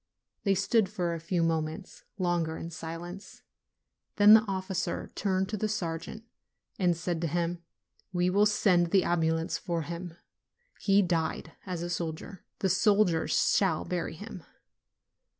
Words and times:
They 0.45 0.55
stood 0.55 0.89
for 0.89 1.13
a 1.13 1.19
few 1.19 1.43
moments 1.43 2.05
longer 2.17 2.57
in 2.57 2.71
silence; 2.71 3.43
then 4.15 4.33
the 4.33 4.41
officer 4.47 5.11
turned 5.13 5.47
to 5.49 5.57
the 5.57 5.69
sergeant 5.69 6.23
and 6.79 6.97
said 6.97 7.21
to 7.21 7.27
him, 7.27 7.61
'We 8.11 8.31
will 8.31 8.47
send 8.47 8.87
the 8.89 9.03
ambulance 9.03 9.59
for 9.59 9.83
him: 9.83 10.17
he 10.79 11.03
died 11.03 11.51
as 11.67 11.83
a 11.83 11.89
soldier; 11.91 12.43
the 12.61 12.67
soldiers 12.69 13.33
shall 13.55 13.85
bury 13.85 14.15
him." 14.15 14.43